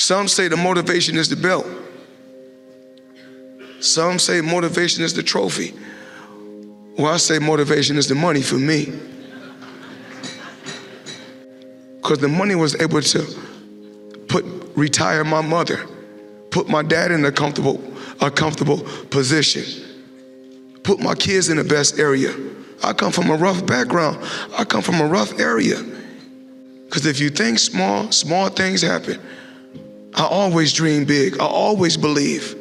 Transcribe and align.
Some 0.00 0.28
say 0.28 0.48
the 0.48 0.56
motivation 0.56 1.18
is 1.18 1.28
the 1.28 1.36
belt. 1.36 1.66
Some 3.80 4.18
say 4.18 4.40
motivation 4.40 5.04
is 5.04 5.12
the 5.12 5.22
trophy. 5.22 5.74
Well, 6.96 7.12
I 7.12 7.18
say 7.18 7.38
motivation 7.38 7.98
is 7.98 8.08
the 8.08 8.14
money 8.14 8.40
for 8.40 8.54
me. 8.54 8.98
Because 11.96 12.18
the 12.18 12.28
money 12.28 12.54
was 12.54 12.80
able 12.80 13.02
to 13.02 13.26
put 14.26 14.42
retire 14.74 15.22
my 15.22 15.42
mother, 15.42 15.86
put 16.50 16.66
my 16.66 16.82
dad 16.82 17.10
in 17.10 17.22
a 17.26 17.30
comfortable, 17.30 17.78
a 18.22 18.30
comfortable 18.30 18.78
position, 19.10 19.64
put 20.82 20.98
my 20.98 21.14
kids 21.14 21.50
in 21.50 21.58
the 21.58 21.64
best 21.64 21.98
area. 21.98 22.34
I 22.82 22.94
come 22.94 23.12
from 23.12 23.28
a 23.28 23.36
rough 23.36 23.66
background. 23.66 24.18
I 24.56 24.64
come 24.64 24.80
from 24.80 25.02
a 25.02 25.06
rough 25.06 25.38
area. 25.38 25.76
Because 26.86 27.04
if 27.04 27.20
you 27.20 27.28
think 27.28 27.58
small, 27.58 28.10
small 28.12 28.48
things 28.48 28.80
happen. 28.80 29.20
I 30.14 30.26
always 30.26 30.72
dream 30.72 31.04
big. 31.04 31.38
I 31.38 31.46
always 31.46 31.96
believe. 31.96 32.56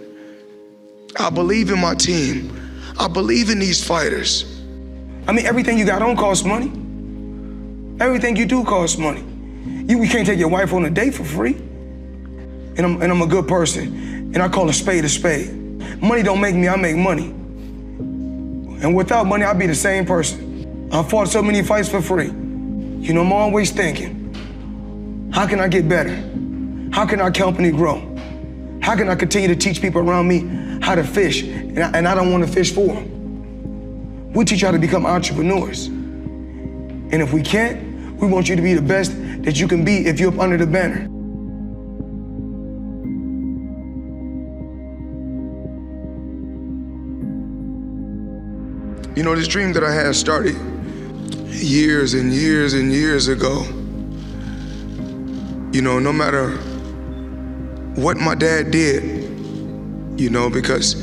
I 1.17 1.30
believe 1.30 1.71
in 1.71 1.80
my 1.80 1.95
team. 1.95 2.55
I 2.99 3.07
believe 3.07 3.49
in 3.49 3.59
these 3.59 3.84
fighters. 3.84 4.44
I 5.27 5.31
mean, 5.31 5.45
everything 5.45 5.77
you 5.77 5.85
got 5.85 6.02
on 6.02 6.16
costs 6.16 6.45
money. 6.45 6.71
Everything 7.99 8.35
you 8.35 8.45
do 8.45 8.63
costs 8.63 8.98
money. 8.98 9.21
You, 9.88 10.02
you 10.04 10.09
can't 10.09 10.26
take 10.26 10.40
your 10.40 10.49
wife 10.49 10.73
on 10.73 10.85
a 10.85 10.90
date 10.90 11.13
for 11.13 11.23
free. 11.23 11.55
And 11.55 12.80
I'm, 12.80 13.02
and 13.02 13.12
I'm 13.12 13.21
a 13.21 13.27
good 13.27 13.48
person. 13.48 13.88
And 14.34 14.38
I 14.38 14.48
call 14.48 14.70
a 14.70 14.73
spade 14.73 15.04
a 15.05 15.09
spade. 15.09 15.54
Money 16.02 16.23
don't 16.23 16.40
make 16.40 16.55
me, 16.55 16.70
I 16.70 16.76
make 16.76 16.95
money. 16.95 17.26
And 18.81 18.95
without 18.95 19.26
money, 19.26 19.43
I'd 19.43 19.59
be 19.59 19.68
the 19.68 19.76
same 19.76 20.05
person. 20.05 20.90
I 20.91 21.04
fought 21.04 21.27
so 21.27 21.41
many 21.41 21.62
fights 21.63 21.90
for 21.90 22.02
free. 22.02 22.27
You 22.27 23.13
know, 23.13 23.21
I'm 23.21 23.34
always 23.34 23.71
thinking, 23.71 25.29
how 25.34 25.48
can 25.48 25.59
I 25.59 25.68
get 25.68 25.90
better? 25.90 26.28
How 26.91 27.05
can 27.05 27.21
our 27.21 27.31
company 27.31 27.71
grow? 27.71 27.99
How 28.81 28.95
can 28.95 29.09
I 29.09 29.16
continue 29.16 29.48
to 29.48 29.55
teach 29.55 29.81
people 29.81 30.02
around 30.02 30.27
me 30.27 30.39
how 30.81 30.95
to 30.95 31.04
fish? 31.04 31.43
And 31.43 31.79
I, 31.79 31.91
and 31.91 32.07
I 32.07 32.15
don't 32.15 32.32
want 32.32 32.45
to 32.45 32.51
fish 32.51 32.73
for 32.73 32.87
them. 32.87 34.34
We 34.34 34.45
teach 34.45 34.62
you 34.62 34.68
how 34.68 34.71
to 34.71 34.79
become 34.79 35.05
entrepreneurs. 35.05 35.87
And 35.87 37.15
if 37.15 37.34
we 37.34 37.41
can't, 37.41 38.17
we 38.20 38.27
want 38.27 38.49
you 38.49 38.55
to 38.55 38.62
be 38.62 38.73
the 38.73 38.82
best 38.82 39.12
that 39.43 39.60
you 39.60 39.67
can 39.67 39.84
be 39.84 40.05
if 40.07 40.20
you're 40.20 40.34
up 40.34 40.40
under 40.40 40.57
the 40.57 40.67
banner. 40.67 41.07
You 49.15 49.23
know, 49.23 49.35
this 49.35 49.48
dream 49.48 49.73
that 49.73 49.84
I 49.84 49.93
had 49.93 50.15
started 50.15 50.55
years 51.48 52.13
and 52.13 52.32
years 52.32 52.73
and 52.73 52.91
years 52.91 53.27
ago. 53.27 53.63
You 55.71 55.82
know, 55.82 55.99
no 55.99 56.13
matter 56.13 56.57
what 57.95 58.18
my 58.18 58.35
dad 58.35 58.71
did, 58.71 59.04
you 60.20 60.29
know, 60.29 60.49
because 60.49 60.95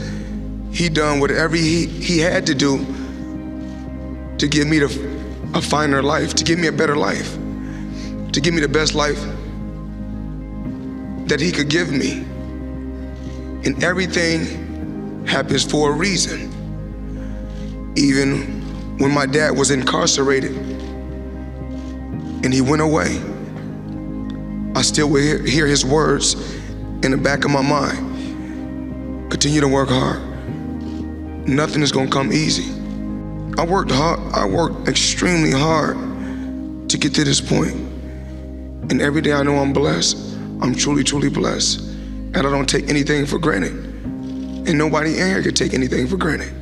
he 0.73 0.89
done 0.89 1.21
whatever 1.21 1.57
he, 1.57 1.87
he 1.87 2.19
had 2.19 2.47
to 2.47 2.55
do 2.55 2.85
to 4.39 4.49
give 4.49 4.67
me 4.67 4.79
the, 4.79 5.51
a 5.55 5.63
finer 5.63 6.03
life, 6.03 6.35
to 6.35 6.45
give 6.45 6.59
me 6.59 6.67
a 6.67 6.73
better 6.73 6.97
life, 6.97 7.35
to 8.33 8.41
give 8.41 8.53
me 8.53 8.61
the 8.61 8.69
best 8.69 8.95
life 8.95 9.19
that 11.29 11.41
he 11.41 11.51
could 11.51 11.69
give 11.69 11.91
me. 11.91 12.25
And 13.65 13.83
everything 13.83 15.27
happens 15.27 15.65
for 15.65 15.91
a 15.91 15.93
reason. 15.93 16.53
Even 17.97 18.99
when 18.99 19.11
my 19.11 19.27
dad 19.27 19.57
was 19.57 19.71
incarcerated 19.71 20.55
and 22.45 22.53
he 22.53 22.61
went 22.61 22.83
away, 22.83 23.21
I 24.75 24.83
still 24.83 25.13
hear 25.15 25.67
his 25.67 25.85
words 25.85 26.37
in 27.07 27.13
the 27.13 27.17
back 27.17 27.45
of 27.45 27.53
my 27.53 27.63
mind. 27.63 29.31
Continue 29.31 29.61
to 29.61 29.69
work 29.69 29.89
hard. 29.89 30.21
Nothing 31.49 31.83
is 31.83 31.93
gonna 31.93 32.11
come 32.11 32.33
easy. 32.33 32.69
I 33.57 33.65
worked 33.65 33.93
hard, 33.93 34.19
I 34.35 34.45
worked 34.45 34.89
extremely 34.89 35.53
hard 35.53 35.97
to 36.89 36.99
get 36.99 37.15
to 37.15 37.23
this 37.23 37.41
point. 37.41 37.75
And 38.91 39.01
every 39.01 39.23
day 39.23 39.33
I 39.33 39.45
know 39.45 39.57
I'm 39.57 39.73
blessed. 39.73 40.17
I'm 40.61 40.75
truly, 40.75 41.05
truly 41.05 41.31
blessed. 41.31 41.81
And 41.81 42.39
I 42.39 42.43
don't 42.43 42.69
take 42.69 42.89
anything 42.89 43.25
for 43.25 43.39
granted. 43.39 43.73
And 43.73 44.77
nobody 44.77 45.19
in 45.19 45.29
here 45.29 45.43
can 45.43 45.55
take 45.55 45.75
anything 45.75 46.09
for 46.09 46.17
granted. 46.17 46.53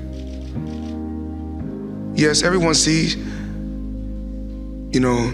Yes, 2.14 2.42
everyone 2.42 2.74
sees, 2.74 3.16
you 4.94 5.00
know, 5.00 5.32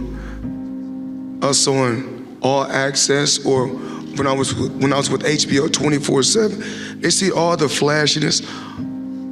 us 1.42 1.66
on 1.66 2.38
all 2.42 2.62
access 2.62 3.44
or 3.44 3.89
when 4.16 4.26
I 4.26 4.32
was 4.32 4.54
when 4.54 4.92
I 4.92 4.96
was 4.96 5.10
with 5.10 5.22
HBO 5.22 5.68
24/7, 5.68 7.00
they 7.00 7.10
see 7.10 7.30
all 7.30 7.56
the 7.56 7.68
flashiness, 7.68 8.42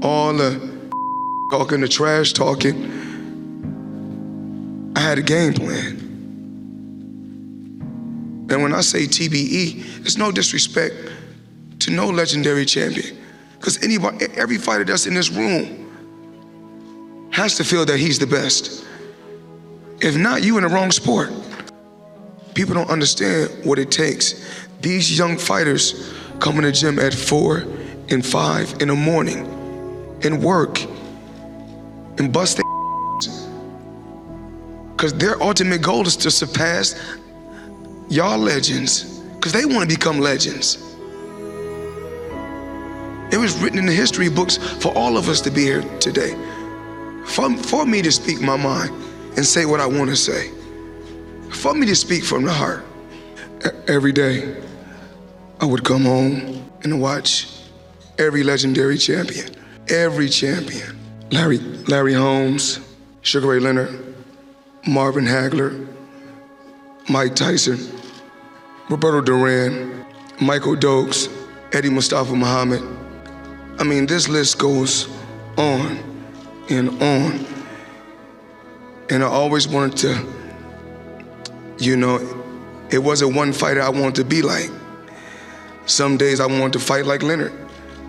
all 0.02 0.32
the 0.32 0.58
talking, 1.50 1.80
the 1.80 1.88
trash 1.88 2.32
talking. 2.32 2.96
I 4.96 5.00
had 5.00 5.18
a 5.18 5.22
game 5.22 5.54
plan. 5.54 6.08
And 8.50 8.62
when 8.62 8.72
I 8.74 8.80
say 8.80 9.00
TBE, 9.06 10.06
it's 10.06 10.16
no 10.16 10.32
disrespect 10.32 10.94
to 11.80 11.90
no 11.90 12.08
legendary 12.08 12.64
champion. 12.64 13.16
Because 13.58 13.82
anybody, 13.82 14.26
every 14.36 14.56
fighter 14.56 14.84
that's 14.84 15.06
in 15.06 15.14
this 15.14 15.30
room 15.30 15.86
has 17.30 17.56
to 17.56 17.64
feel 17.64 17.84
that 17.84 17.98
he's 17.98 18.18
the 18.18 18.26
best. 18.26 18.84
If 20.00 20.16
not, 20.16 20.42
you 20.42 20.56
in 20.56 20.64
the 20.64 20.68
wrong 20.68 20.90
sport. 20.90 21.30
People 22.54 22.74
don't 22.74 22.90
understand 22.90 23.64
what 23.64 23.78
it 23.78 23.90
takes. 23.90 24.44
These 24.80 25.18
young 25.18 25.36
fighters 25.36 26.12
come 26.40 26.56
in 26.56 26.64
the 26.64 26.72
gym 26.72 26.98
at 26.98 27.14
four 27.14 27.64
and 28.10 28.24
five 28.24 28.74
in 28.80 28.88
the 28.88 28.94
morning 28.94 29.46
and 30.22 30.42
work 30.42 30.80
and 32.18 32.32
bust 32.32 32.56
their 32.56 32.64
because 34.96 35.14
their 35.14 35.40
ultimate 35.42 35.82
goal 35.82 36.06
is 36.06 36.16
to 36.16 36.30
surpass 36.30 37.00
y'all 38.08 38.38
legends 38.38 39.18
because 39.36 39.52
they 39.52 39.64
want 39.64 39.88
to 39.88 39.96
become 39.96 40.18
legends. 40.18 40.84
It 43.30 43.36
was 43.36 43.56
written 43.58 43.78
in 43.78 43.86
the 43.86 43.92
history 43.92 44.30
books 44.30 44.56
for 44.56 44.96
all 44.96 45.18
of 45.18 45.28
us 45.28 45.40
to 45.42 45.50
be 45.50 45.62
here 45.62 45.82
today 45.98 46.34
for, 47.28 47.54
for 47.58 47.86
me 47.86 48.02
to 48.02 48.10
speak 48.10 48.40
my 48.40 48.56
mind 48.56 48.90
and 49.36 49.44
say 49.44 49.66
what 49.66 49.80
I 49.80 49.86
want 49.86 50.10
to 50.10 50.16
say, 50.16 50.50
for 51.50 51.74
me 51.74 51.86
to 51.86 51.94
speak 51.94 52.24
from 52.24 52.44
the 52.44 52.52
heart. 52.52 52.84
Every 53.86 54.12
day, 54.12 54.56
I 55.60 55.64
would 55.64 55.84
come 55.84 56.04
home 56.04 56.70
and 56.84 57.00
watch 57.00 57.48
every 58.16 58.44
legendary 58.44 58.96
champion, 58.96 59.48
every 59.88 60.28
champion. 60.28 60.96
Larry, 61.30 61.58
Larry 61.58 62.14
Holmes, 62.14 62.78
Sugar 63.22 63.48
Ray 63.48 63.58
Leonard, 63.58 64.14
Marvin 64.86 65.24
Hagler, 65.24 65.86
Mike 67.08 67.34
Tyson, 67.34 67.78
Roberto 68.88 69.20
Duran, 69.20 70.06
Michael 70.40 70.76
Dokes, 70.76 71.28
Eddie 71.72 71.90
Mustafa 71.90 72.34
Muhammad. 72.34 72.82
I 73.78 73.84
mean, 73.84 74.06
this 74.06 74.28
list 74.28 74.58
goes 74.58 75.08
on 75.56 75.98
and 76.70 76.90
on. 77.02 77.44
And 79.10 79.24
I 79.24 79.26
always 79.26 79.66
wanted 79.66 79.96
to, 79.98 80.26
you 81.78 81.96
know, 81.96 82.16
it 82.90 82.98
wasn't 82.98 83.34
one 83.34 83.52
fighter 83.52 83.82
I 83.82 83.88
wanted 83.88 84.14
to 84.16 84.24
be 84.24 84.40
like. 84.40 84.70
Some 85.88 86.18
days 86.18 86.38
I 86.38 86.46
want 86.46 86.74
to 86.74 86.78
fight 86.78 87.06
like 87.06 87.22
Leonard. 87.22 87.52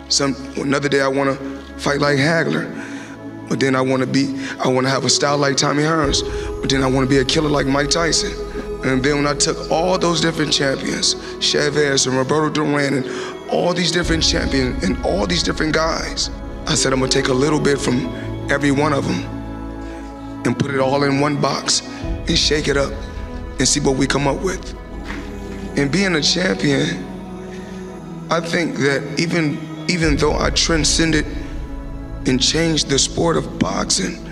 Some 0.10 0.36
another 0.58 0.90
day 0.90 1.00
I 1.00 1.08
want 1.08 1.30
to 1.30 1.60
fight 1.80 2.02
like 2.02 2.18
Hagler. 2.18 2.68
But 3.48 3.62
then 3.62 3.74
I 3.74 3.80
want 3.80 4.02
to 4.02 4.06
be, 4.06 4.38
I 4.60 4.68
want 4.68 4.86
to 4.86 4.92
have 4.92 5.06
a 5.06 5.10
style 5.10 5.38
like 5.38 5.56
Tommy 5.56 5.84
Hearns. 5.84 6.22
But 6.60 6.70
then 6.70 6.84
I 6.84 6.88
want 6.88 7.10
to 7.10 7.10
be 7.10 7.22
a 7.22 7.26
killer 7.26 7.50
like 7.50 7.66
Mike 7.66 7.90
Tyson. 7.90 8.34
And 8.84 9.02
then 9.02 9.16
when 9.16 9.28
I 9.28 9.34
took 9.34 9.72
all 9.72 9.98
those 9.98 10.20
different 10.20 10.52
champions, 10.52 11.16
Chavez 11.40 12.06
and 12.06 12.18
Roberto 12.18 12.50
Duran 12.50 12.96
and 12.96 13.50
all 13.50 13.74
these 13.74 13.94
different 13.94 14.24
champions 14.24 14.84
and 14.84 15.02
all 15.06 15.26
these 15.26 15.42
different 15.42 15.74
guys, 15.74 16.30
I 16.68 16.76
said 16.76 16.92
I'm 16.92 17.00
gonna 17.00 17.10
take 17.10 17.30
a 17.30 17.34
little 17.34 17.62
bit 17.62 17.80
from 17.80 18.08
every 18.52 18.72
one 18.72 18.92
of 18.92 19.06
them 19.08 19.24
and 20.46 20.60
put 20.60 20.72
it 20.72 20.82
all 20.82 21.04
in 21.04 21.22
one 21.22 21.40
box 21.40 21.82
and 21.82 22.38
shake 22.38 22.68
it 22.68 22.76
up 22.76 22.92
and 23.58 23.66
see 23.66 23.80
what 23.80 23.96
we 23.96 24.06
come 24.06 24.28
up 24.28 24.42
with. 24.42 24.76
And 25.78 25.90
being 25.90 26.16
a 26.16 26.22
champion, 26.22 27.09
I 28.32 28.40
think 28.40 28.78
that 28.78 29.20
even 29.20 29.58
even 29.90 30.16
though 30.16 30.38
I 30.38 30.52
transcended 30.52 31.26
and 32.28 32.40
changed 32.40 32.90
the 32.90 33.00
sport 33.00 33.38
of 33.38 33.58
boxing, 33.58 34.24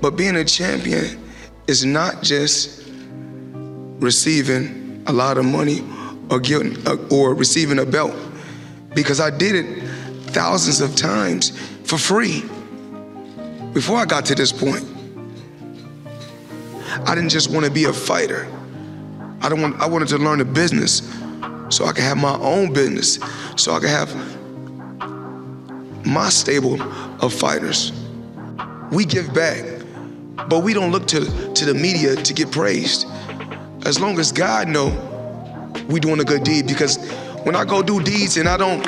but 0.00 0.12
being 0.12 0.36
a 0.36 0.44
champion 0.44 1.18
is 1.66 1.84
not 1.84 2.22
just 2.22 2.88
receiving 3.98 5.02
a 5.08 5.12
lot 5.12 5.36
of 5.36 5.44
money 5.44 5.82
or 6.30 6.38
getting 6.38 6.76
or 7.10 7.34
receiving 7.34 7.80
a 7.80 7.86
belt 7.86 8.14
because 8.94 9.20
I 9.20 9.30
did 9.30 9.56
it 9.56 9.82
thousands 10.30 10.80
of 10.80 10.94
times 10.94 11.58
for 11.82 11.98
free 11.98 12.42
before 13.72 13.96
I 13.96 14.04
got 14.04 14.24
to 14.26 14.36
this 14.36 14.52
point. 14.52 14.84
I 17.04 17.16
didn't 17.16 17.30
just 17.30 17.50
want 17.50 17.66
to 17.66 17.70
be 17.70 17.84
a 17.84 17.92
fighter. 17.92 18.46
I 19.40 19.48
don't 19.48 19.60
want 19.60 19.80
I 19.80 19.86
wanted 19.86 20.06
to 20.08 20.18
learn 20.18 20.38
the 20.38 20.44
business 20.44 21.00
so 21.68 21.84
I 21.84 21.92
can 21.92 22.02
have 22.04 22.16
my 22.16 22.36
own 22.38 22.72
business, 22.72 23.18
so 23.56 23.72
I 23.72 23.80
can 23.80 23.88
have 23.88 24.14
my 26.06 26.28
stable 26.28 26.80
of 27.22 27.32
fighters. 27.32 27.92
We 28.92 29.04
give 29.04 29.34
back, 29.34 29.64
but 30.48 30.60
we 30.60 30.72
don't 30.72 30.92
look 30.92 31.06
to, 31.08 31.20
to 31.54 31.64
the 31.64 31.74
media 31.74 32.14
to 32.14 32.34
get 32.34 32.52
praised. 32.52 33.06
As 33.84 34.00
long 34.00 34.18
as 34.18 34.32
God 34.32 34.68
know 34.68 34.90
we 35.88 36.00
doing 36.00 36.20
a 36.20 36.24
good 36.24 36.44
deed, 36.44 36.66
because 36.66 36.98
when 37.42 37.54
I 37.54 37.64
go 37.64 37.82
do 37.82 38.02
deeds 38.02 38.36
and 38.36 38.48
I 38.48 38.56
don't 38.56 38.84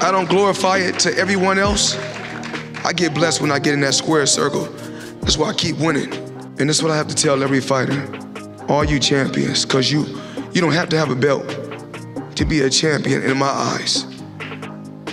I 0.00 0.12
don't 0.12 0.28
glorify 0.28 0.78
it 0.78 0.98
to 1.00 1.16
everyone 1.18 1.58
else, 1.58 1.96
I 2.84 2.92
get 2.92 3.14
blessed 3.14 3.40
when 3.40 3.50
I 3.50 3.58
get 3.58 3.74
in 3.74 3.80
that 3.80 3.94
square 3.94 4.26
circle. 4.26 4.66
That's 5.22 5.36
why 5.36 5.48
I 5.48 5.54
keep 5.54 5.76
winning. 5.78 6.12
And 6.58 6.68
that's 6.68 6.82
what 6.82 6.92
I 6.92 6.96
have 6.96 7.08
to 7.08 7.14
tell 7.14 7.42
every 7.42 7.60
fighter. 7.60 8.08
All 8.68 8.84
you 8.84 9.00
champions, 9.00 9.64
because 9.64 9.90
you 9.90 10.04
you 10.58 10.62
don't 10.62 10.72
have 10.72 10.88
to 10.88 10.98
have 10.98 11.08
a 11.08 11.14
belt 11.14 11.46
to 12.34 12.44
be 12.44 12.62
a 12.62 12.68
champion 12.68 13.22
in 13.22 13.38
my 13.38 13.46
eyes. 13.46 14.04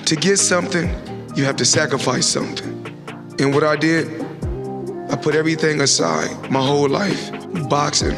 To 0.08 0.16
get 0.16 0.38
something, 0.38 0.90
you 1.36 1.46
have 1.46 1.56
to 1.58 1.66
sacrifice 1.66 2.26
something. 2.26 2.84
And 3.38 3.54
what 3.54 3.64
I 3.64 3.76
did, 3.76 4.08
I 5.12 5.16
put 5.16 5.36
everything 5.36 5.82
aside 5.82 6.50
my 6.50 6.66
whole 6.66 6.90
life. 6.90 7.30
Boxing 7.70 8.16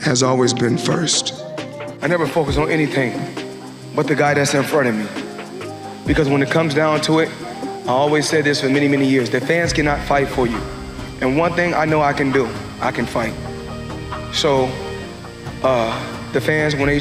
has 0.00 0.24
always 0.24 0.52
been 0.52 0.76
first. 0.76 1.40
I 2.02 2.08
never 2.08 2.26
focus 2.26 2.56
on 2.56 2.68
anything 2.68 3.12
but 3.94 4.08
the 4.08 4.16
guy 4.16 4.34
that's 4.34 4.54
in 4.54 4.64
front 4.64 4.88
of 4.88 4.96
me. 4.96 5.06
Because 6.04 6.28
when 6.28 6.42
it 6.42 6.50
comes 6.50 6.74
down 6.74 7.00
to 7.02 7.20
it, 7.20 7.30
I 7.86 7.90
always 7.90 8.28
said 8.28 8.42
this 8.42 8.60
for 8.60 8.68
many, 8.68 8.88
many 8.88 9.06
years 9.06 9.30
the 9.30 9.40
fans 9.40 9.72
cannot 9.72 10.00
fight 10.00 10.26
for 10.26 10.48
you. 10.48 10.60
And 11.20 11.38
one 11.38 11.52
thing 11.52 11.74
I 11.74 11.84
know 11.84 12.02
I 12.02 12.12
can 12.12 12.32
do, 12.32 12.48
I 12.80 12.90
can 12.90 13.06
fight. 13.06 13.34
So, 14.32 14.68
uh, 15.62 16.13
the 16.34 16.40
fans, 16.40 16.74
when 16.74 16.86
they 16.86 16.98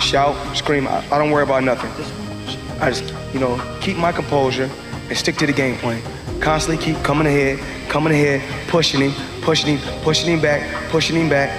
shout, 0.00 0.34
scream, 0.56 0.88
I, 0.88 1.04
I 1.10 1.18
don't 1.18 1.30
worry 1.30 1.44
about 1.44 1.62
nothing. 1.62 1.90
I 2.80 2.90
just, 2.90 3.14
you 3.32 3.38
know, 3.38 3.60
keep 3.80 3.96
my 3.96 4.10
composure 4.10 4.68
and 5.08 5.16
stick 5.16 5.36
to 5.36 5.46
the 5.46 5.52
game 5.52 5.76
plan. 5.76 6.02
Constantly 6.40 6.84
keep 6.84 6.96
coming 7.04 7.26
ahead, 7.26 7.60
coming 7.88 8.12
ahead, 8.12 8.42
pushing 8.68 9.00
him, 9.00 9.12
pushing 9.42 9.76
him, 9.76 10.02
pushing 10.02 10.32
him 10.32 10.40
back, 10.40 10.90
pushing 10.90 11.16
him 11.16 11.28
back. 11.28 11.52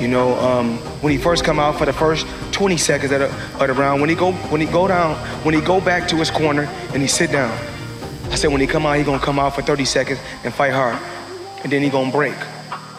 You 0.00 0.06
know, 0.06 0.38
um, 0.38 0.76
when 1.02 1.12
he 1.12 1.18
first 1.18 1.44
come 1.44 1.58
out 1.58 1.76
for 1.76 1.84
the 1.86 1.92
first 1.92 2.24
20 2.52 2.76
seconds 2.76 3.10
of 3.10 3.20
the, 3.20 3.26
of 3.60 3.66
the 3.66 3.72
round, 3.72 4.00
when 4.00 4.08
he 4.08 4.14
go 4.14 4.32
when 4.32 4.60
he 4.60 4.66
go 4.68 4.86
down, 4.86 5.16
when 5.44 5.54
he 5.54 5.60
go 5.60 5.80
back 5.80 6.06
to 6.08 6.16
his 6.16 6.30
corner 6.30 6.64
and 6.92 7.02
he 7.02 7.08
sit 7.08 7.32
down, 7.32 7.50
I 8.30 8.36
said 8.36 8.52
when 8.52 8.60
he 8.60 8.66
come 8.66 8.86
out, 8.86 8.96
he 8.96 9.02
gonna 9.02 9.18
come 9.18 9.38
out 9.38 9.54
for 9.54 9.62
30 9.62 9.84
seconds 9.84 10.20
and 10.44 10.54
fight 10.54 10.72
hard, 10.72 10.96
and 11.64 11.72
then 11.72 11.82
he 11.82 11.90
gonna 11.90 12.12
break. 12.12 12.36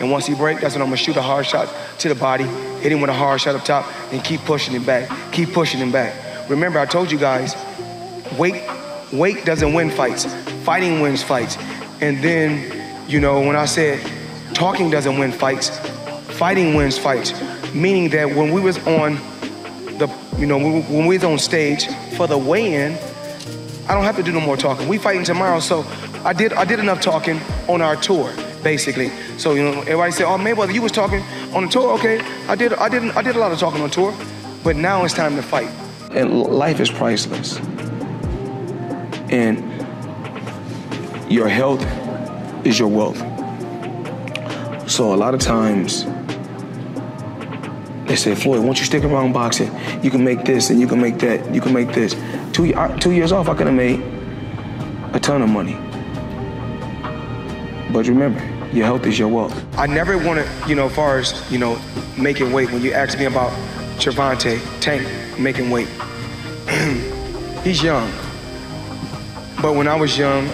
And 0.02 0.12
once 0.12 0.26
he 0.26 0.36
break, 0.36 0.60
that's 0.60 0.76
when 0.76 0.82
I'm 0.82 0.88
gonna 0.88 0.98
shoot 0.98 1.16
a 1.16 1.22
hard 1.22 1.46
shot 1.46 1.74
to 2.00 2.10
the 2.10 2.16
body, 2.16 2.46
hit 2.82 2.92
him 2.92 3.02
with 3.02 3.10
a 3.10 3.14
hard 3.14 3.42
shot 3.42 3.56
up 3.56 3.64
top, 3.64 3.86
and 4.12 4.24
keep 4.24 4.42
pushing 4.42 4.74
him 4.74 4.84
back, 4.86 5.10
keep 5.32 5.54
pushing 5.54 5.80
him 5.80 5.92
back. 5.92 6.50
Remember, 6.50 6.80
I 6.80 6.86
told 6.86 7.12
you 7.12 7.18
guys, 7.18 7.56
weight 8.38 8.62
weight 9.12 9.46
doesn't 9.46 9.74
win 9.74 9.90
fights. 9.90 10.26
Fighting 10.64 11.02
wins 11.02 11.24
fights. 11.24 11.58
And 12.02 12.24
then, 12.24 13.08
you 13.08 13.20
know, 13.20 13.40
when 13.40 13.56
I 13.56 13.66
said 13.66 14.00
talking 14.54 14.90
doesn't 14.90 15.18
win 15.18 15.32
fights, 15.32 15.70
fighting 16.38 16.76
wins 16.76 16.98
fights. 16.98 17.34
Meaning 17.74 18.10
that 18.12 18.36
when 18.36 18.52
we 18.52 18.62
was 18.62 18.78
on 18.88 19.16
the, 19.98 20.10
you 20.38 20.46
know, 20.46 20.58
when 20.58 21.06
we 21.06 21.18
was 21.18 21.24
on 21.24 21.38
stage 21.38 21.88
for 22.16 22.26
the 22.26 22.38
weigh-in, 22.38 22.98
I 23.88 23.94
don't 23.94 24.04
have 24.04 24.16
to 24.18 24.24
do 24.24 24.32
no 24.32 24.40
more 24.40 24.58
talking. 24.58 24.88
We 24.88 24.98
fighting 24.98 25.24
tomorrow, 25.24 25.60
so 25.60 25.86
I 26.24 26.34
did 26.34 26.54
I 26.54 26.66
did 26.66 26.80
enough 26.80 27.02
talking 27.02 27.40
on 27.68 27.82
our 27.82 27.96
tour, 27.96 28.32
basically. 28.64 29.10
So 29.38 29.54
you 29.54 29.64
know, 29.64 29.82
everybody 29.82 30.12
said, 30.12 30.26
"Oh, 30.26 30.38
Mayweather, 30.38 30.74
you 30.74 30.82
was 30.82 30.92
talking 30.92 31.22
on 31.54 31.66
the 31.66 31.70
tour." 31.70 31.94
Okay, 31.98 32.20
I 32.48 32.56
did 32.56 32.74
I 32.74 32.90
did 32.90 33.04
I 33.12 33.22
did 33.22 33.36
a 33.36 33.40
lot 33.40 33.52
of 33.52 33.60
talking 33.60 33.82
on 33.82 33.90
tour, 33.90 34.14
but 34.64 34.76
now 34.76 35.04
it's 35.06 35.14
time 35.14 35.36
to 35.36 35.42
fight. 35.42 35.70
And 36.12 36.44
life 36.44 36.80
is 36.80 36.90
priceless. 36.90 37.58
And 39.30 39.64
your 41.32 41.48
health 41.48 41.86
is 42.66 42.80
your 42.80 42.88
wealth. 42.88 43.20
So 44.90 45.14
a 45.14 45.18
lot 45.18 45.36
of 45.36 45.40
times 45.40 46.06
they 48.10 48.16
say, 48.16 48.34
Floyd, 48.34 48.66
once 48.66 48.80
you 48.80 48.86
stick 48.86 49.04
around 49.04 49.34
boxing, 49.34 49.72
you 50.02 50.10
can 50.10 50.24
make 50.24 50.44
this 50.44 50.72
and 50.72 50.80
you 50.80 50.88
can 50.88 51.00
make 51.00 51.20
that, 51.20 51.54
you 51.54 51.62
can 51.62 51.72
make 51.72 51.94
this. 51.94 52.16
Two, 52.52 52.74
two 53.00 53.12
years 53.12 53.32
off, 53.32 53.50
I 53.50 53.54
could 53.54 53.68
have 53.68 53.76
made 53.76 54.02
a 55.14 55.20
ton 55.20 55.44
of 55.44 55.50
money. 55.50 55.74
But 57.94 58.08
remember, 58.08 58.40
your 58.74 58.86
health 58.86 59.06
is 59.06 59.18
your 59.18 59.28
wealth. 59.28 59.66
I 59.78 59.88
never 59.88 60.18
wanted, 60.18 60.48
you 60.68 60.76
know, 60.76 60.86
as 60.86 60.96
far 60.96 61.20
as, 61.20 61.52
you 61.52 61.58
know, 61.58 61.82
making 62.18 62.52
weight, 62.52 62.72
when 62.72 62.82
you 62.82 62.94
asked 62.94 63.18
me 63.18 63.26
about 63.26 63.52
Gervonta 63.98 64.60
Tank 64.80 65.08
making 65.40 65.70
weight, 65.70 65.88
he's 67.64 67.82
young. 67.82 68.12
But 69.62 69.74
when 69.74 69.88
I 69.88 69.96
was 69.96 70.18
young, 70.18 70.48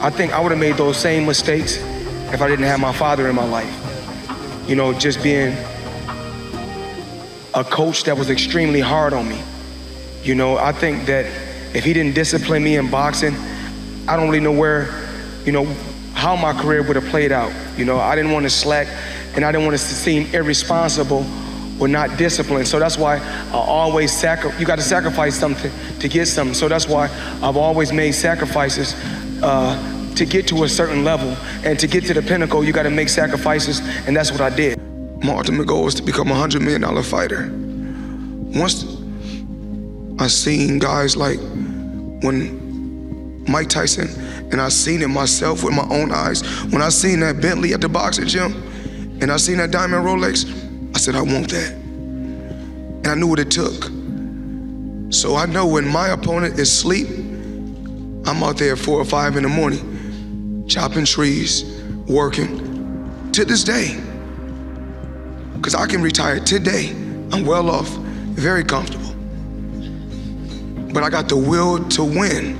I 0.00 0.10
think 0.10 0.32
I 0.32 0.40
would 0.40 0.50
have 0.50 0.60
made 0.60 0.76
those 0.76 0.96
same 0.96 1.26
mistakes 1.26 1.76
if 2.32 2.40
I 2.42 2.48
didn't 2.48 2.64
have 2.64 2.80
my 2.80 2.92
father 2.92 3.28
in 3.28 3.34
my 3.34 3.44
life. 3.44 3.72
You 4.66 4.76
know, 4.76 4.92
just 4.92 5.22
being 5.22 5.56
a 7.54 7.62
coach 7.62 8.04
that 8.04 8.16
was 8.16 8.30
extremely 8.30 8.80
hard 8.80 9.12
on 9.12 9.28
me. 9.28 9.40
You 10.22 10.34
know, 10.34 10.56
I 10.56 10.72
think 10.72 11.06
that 11.06 11.26
if 11.74 11.84
he 11.84 11.92
didn't 11.92 12.14
discipline 12.14 12.64
me 12.64 12.76
in 12.76 12.90
boxing, 12.90 13.36
I 14.08 14.16
don't 14.16 14.26
really 14.26 14.40
know 14.40 14.52
where, 14.52 14.88
you 15.44 15.52
know, 15.52 15.64
how 16.24 16.34
my 16.34 16.58
career 16.58 16.82
would 16.82 16.96
have 16.96 17.04
played 17.10 17.32
out. 17.32 17.52
You 17.76 17.84
know, 17.84 17.98
I 17.98 18.16
didn't 18.16 18.32
want 18.32 18.44
to 18.44 18.50
slack 18.50 18.88
and 19.36 19.44
I 19.44 19.52
didn't 19.52 19.66
want 19.66 19.78
to 19.78 19.84
seem 19.84 20.34
irresponsible 20.34 21.22
or 21.78 21.86
not 21.86 22.16
disciplined. 22.16 22.66
So 22.66 22.78
that's 22.78 22.96
why 22.96 23.18
I 23.18 23.52
always 23.52 24.10
sacrifice. 24.10 24.58
You 24.58 24.64
got 24.64 24.76
to 24.76 24.82
sacrifice 24.82 25.38
something 25.38 25.70
to 25.98 26.08
get 26.08 26.24
something. 26.26 26.54
So 26.54 26.66
that's 26.66 26.88
why 26.88 27.10
I've 27.42 27.58
always 27.58 27.92
made 27.92 28.12
sacrifices 28.12 28.94
uh, 29.42 30.14
to 30.14 30.24
get 30.24 30.48
to 30.48 30.64
a 30.64 30.68
certain 30.68 31.04
level. 31.04 31.36
And 31.62 31.78
to 31.78 31.86
get 31.86 32.04
to 32.06 32.14
the 32.14 32.22
pinnacle, 32.22 32.64
you 32.64 32.72
got 32.72 32.84
to 32.84 32.90
make 32.90 33.10
sacrifices, 33.10 33.80
and 34.06 34.16
that's 34.16 34.32
what 34.32 34.40
I 34.40 34.48
did. 34.48 34.80
My 35.22 35.34
ultimate 35.34 35.66
goal 35.66 35.84
was 35.84 35.94
to 35.96 36.02
become 36.02 36.30
a 36.30 36.34
hundred 36.34 36.62
million 36.62 36.80
dollar 36.80 37.02
fighter. 37.02 37.50
Once 37.52 38.82
I 40.18 40.28
seen 40.28 40.78
guys 40.78 41.18
like 41.18 41.38
when 42.22 43.44
Mike 43.46 43.68
Tyson, 43.68 44.08
and 44.54 44.62
I 44.62 44.68
seen 44.68 45.02
it 45.02 45.08
myself 45.08 45.64
with 45.64 45.74
my 45.74 45.84
own 45.90 46.12
eyes. 46.12 46.42
When 46.66 46.80
I 46.80 46.88
seen 46.88 47.18
that 47.20 47.40
Bentley 47.40 47.74
at 47.74 47.80
the 47.80 47.88
boxing 47.88 48.28
gym, 48.28 48.52
and 49.20 49.32
I 49.32 49.36
seen 49.36 49.58
that 49.58 49.72
diamond 49.72 50.06
Rolex, 50.06 50.46
I 50.94 50.98
said, 51.00 51.16
I 51.16 51.22
want 51.22 51.50
that. 51.50 51.72
And 51.72 53.06
I 53.08 53.16
knew 53.16 53.26
what 53.26 53.40
it 53.40 53.50
took. 53.50 53.90
So 55.12 55.34
I 55.34 55.46
know 55.46 55.66
when 55.66 55.88
my 55.88 56.10
opponent 56.10 56.54
is 56.54 56.70
asleep, 56.70 57.08
I'm 58.28 58.44
out 58.44 58.56
there 58.56 58.74
at 58.74 58.78
four 58.78 59.00
or 59.00 59.04
five 59.04 59.36
in 59.36 59.42
the 59.42 59.48
morning, 59.48 60.68
chopping 60.68 61.04
trees, 61.04 61.64
working, 62.06 63.30
to 63.32 63.44
this 63.44 63.64
day. 63.64 64.00
Because 65.56 65.74
I 65.74 65.88
can 65.88 66.00
retire 66.00 66.38
today. 66.38 66.90
I'm 67.32 67.44
well 67.44 67.68
off, 67.70 67.88
very 67.88 68.62
comfortable. 68.62 69.16
But 70.92 71.02
I 71.02 71.10
got 71.10 71.28
the 71.28 71.36
will 71.36 71.88
to 71.88 72.04
win. 72.04 72.56